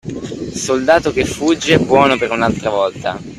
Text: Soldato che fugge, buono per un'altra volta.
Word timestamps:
Soldato 0.65 1.11
che 1.11 1.25
fugge, 1.25 1.77
buono 1.77 2.17
per 2.17 2.31
un'altra 2.31 2.71
volta. 2.71 3.19